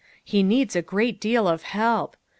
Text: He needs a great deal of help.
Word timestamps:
He 0.23 0.41
needs 0.41 0.75
a 0.75 0.81
great 0.81 1.21
deal 1.21 1.47
of 1.47 1.61
help. 1.61 2.17